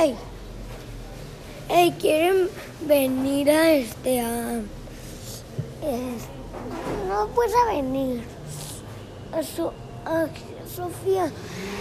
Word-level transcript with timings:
¡Ey! 0.00 0.14
¡Ey! 1.68 1.92
¿Quieren 2.00 2.48
venir 2.80 3.50
a 3.50 3.70
este 3.72 4.20
a... 4.20 4.60
es- 5.82 6.28
no 7.08 7.26
puedes 7.34 7.52
venir. 7.70 8.22
A, 9.32 9.42
So- 9.42 9.74
Sofía, 10.74 11.30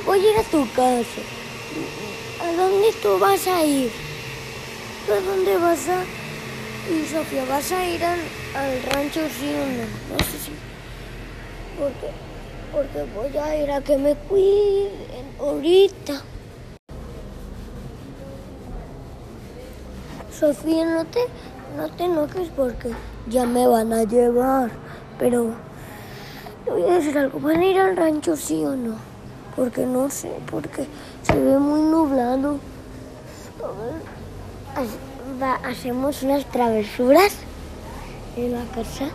voy 0.06 0.20
a 0.20 0.32
ir 0.32 0.38
a 0.38 0.44
tu 0.44 0.68
casa. 0.74 1.22
¿A 2.44 2.52
dónde 2.52 2.92
tú 3.02 3.18
vas 3.20 3.48
a 3.48 3.64
ir? 3.64 3.92
¿Tú 5.06 5.14
a 5.14 5.22
dónde 5.22 5.58
vas 5.58 5.88
a 5.88 6.04
ir, 6.92 7.08
Sofía? 7.08 7.46
¿Vas 7.46 7.72
a 7.72 7.86
ir 7.88 8.04
al, 8.04 8.20
al 8.56 8.84
rancho 8.92 9.22
sí 9.40 9.48
o 9.48 9.66
no? 9.66 9.86
No 10.18 10.20
sé 10.26 10.38
si... 10.44 10.52
Porque, 11.80 12.12
porque 12.74 13.14
voy 13.14 13.38
a 13.38 13.64
ir 13.64 13.72
a 13.72 13.82
que 13.82 13.98
me 13.98 14.16
cuiden 14.16 14.92
ahorita. 15.40 16.22
Sofía, 20.40 20.86
no 20.86 21.04
te, 21.04 21.20
no 21.76 21.90
te 21.90 22.06
enojes 22.06 22.48
porque 22.56 22.92
ya 23.28 23.46
me 23.46 23.68
van 23.68 23.92
a 23.92 24.04
llevar. 24.04 24.72
Pero 25.18 25.52
te 26.64 26.72
voy 26.72 26.84
a 26.84 26.94
decir 26.94 27.18
algo, 27.18 27.42
¿van 27.42 27.58
a 27.58 27.66
ir 27.66 27.78
al 27.78 27.98
rancho 27.98 28.38
sí 28.38 28.64
o 28.64 28.74
no? 28.74 28.96
Porque 29.58 29.86
no 29.86 30.10
sé, 30.10 30.32
porque 30.50 30.88
se 31.24 31.38
ve 31.38 31.60
muy 31.60 31.82
nublado. 31.82 32.58
Hacemos 35.66 36.24
unas 36.24 36.46
travesuras 36.46 37.34
en 38.38 38.54
la 38.54 38.64
casa. 38.74 39.10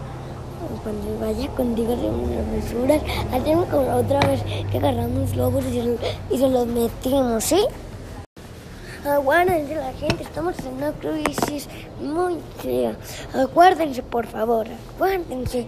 Cuando 0.82 1.18
vaya 1.20 1.48
contigo 1.56 1.94
hacemos 1.94 2.30
travesuras. 2.30 3.02
Hacemos 3.32 3.66
como 3.70 3.96
otra 3.96 4.20
vez 4.28 4.42
que 4.70 4.76
agarramos 4.76 5.34
lobos 5.34 5.64
y 5.64 6.34
y 6.34 6.38
se 6.38 6.48
los 6.50 6.66
metimos, 6.66 7.44
¿sí? 7.44 7.66
Aguárdense 9.04 9.74
la 9.74 9.92
gente, 9.92 10.22
estamos 10.22 10.58
en 10.60 10.74
una 10.78 10.92
crisis 10.92 11.68
muy 12.00 12.38
fea. 12.62 12.96
Aguárdense, 13.34 14.02
por 14.02 14.26
favor, 14.26 14.66
aguárdense. 14.94 15.66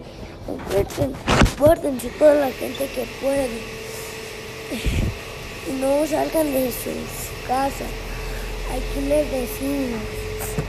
Aguárdense, 0.48 1.10
aguárdense 1.54 2.08
toda 2.18 2.34
la 2.34 2.50
gente 2.50 2.88
que 2.94 3.06
puede. 3.20 3.60
No 5.78 6.06
salgan 6.06 6.50
de 6.50 6.72
sus 6.72 7.46
casas. 7.46 7.90
Aquí 8.72 9.06
les 9.06 9.30
decimos, 9.30 10.00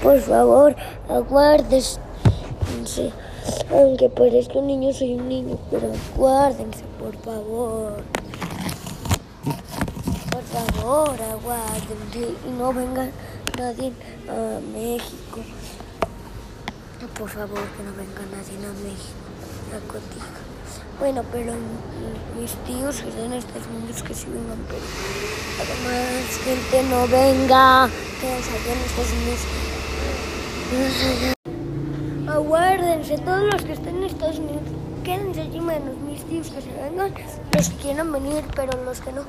por 0.03 0.19
favor, 0.19 0.75
aguárdense. 1.07 2.01
Aunque 3.71 4.09
parezca 4.09 4.59
un 4.59 4.67
niño, 4.67 4.91
soy 4.91 5.13
un 5.13 5.29
niño, 5.29 5.57
pero 5.71 5.89
aguárdense, 6.15 6.83
por 6.99 7.15
favor. 7.23 8.03
Por 10.37 10.45
favor, 10.45 11.17
aguárdense 11.19 12.35
y 12.47 12.51
no 12.59 12.71
venga 12.71 13.09
nadie 13.57 13.91
a 14.29 14.59
México. 14.71 15.41
Por 17.17 17.27
favor, 17.27 17.63
que 17.73 17.81
no 17.81 17.91
venga 17.97 18.21
nadie 18.29 18.53
a 18.61 18.73
México, 18.85 19.25
a 19.73 19.79
Cotija. 19.91 20.37
Bueno, 20.99 21.23
pero 21.31 21.53
mis 22.39 22.53
tíos 22.67 23.01
que 23.01 23.09
están 23.09 23.25
en 23.25 23.33
Estados 23.33 23.65
Unidos 23.65 24.03
que 24.03 24.13
sí 24.13 24.27
vengan, 24.27 24.63
pero 24.69 24.85
además 25.57 26.37
gente 26.45 26.83
no 26.83 27.07
venga, 27.07 27.89
que 28.21 28.27
allá 28.27 28.57
en 28.73 28.79
Estados 28.85 29.13
Unidos. 29.17 29.41
Aguárdense, 32.29 33.17
todos 33.17 33.53
los 33.53 33.63
que 33.63 33.73
estén 33.73 33.97
en 33.97 34.03
Estados 34.03 34.37
Unidos, 34.37 34.61
quédense 35.07 35.39
allí 35.39 35.61
menos 35.61 35.95
mis 36.05 36.21
tíos 36.25 36.49
que 36.49 36.61
se 36.61 36.73
vengan, 36.73 37.13
los 37.55 37.69
que 37.69 37.75
quieran 37.77 38.11
venir, 38.11 38.43
pero 38.53 38.83
los 38.83 38.99
que 38.99 39.13
no, 39.13 39.21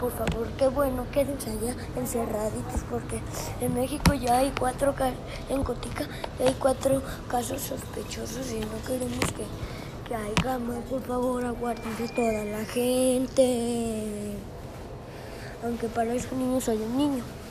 por 0.00 0.10
favor, 0.10 0.48
qué 0.58 0.66
bueno, 0.66 1.06
quédense 1.12 1.50
allá 1.50 1.76
encerraditos, 1.96 2.82
porque 2.90 3.20
en 3.60 3.72
México 3.72 4.14
ya 4.14 4.38
hay 4.38 4.52
cuatro 4.58 4.92
en 5.48 5.62
Cotica 5.62 6.08
hay 6.40 6.56
cuatro 6.58 7.00
casos 7.28 7.60
sospechosos 7.62 8.50
y 8.50 8.58
no 8.58 8.78
queremos 8.84 9.24
que, 9.36 9.46
que 10.08 10.16
haya 10.16 10.58
más, 10.58 10.82
por 10.90 11.02
favor, 11.02 11.44
aguárdense 11.44 12.08
toda 12.08 12.44
la 12.44 12.64
gente. 12.64 14.34
Aunque 15.64 15.86
para 15.86 16.14
esos 16.14 16.32
niños 16.32 16.64
soy 16.64 16.78
un 16.78 16.96
niño. 16.96 17.41